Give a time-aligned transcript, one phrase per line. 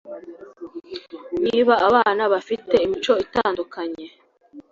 [1.41, 1.57] Ni
[1.87, 4.05] abana bafite imico itandukanye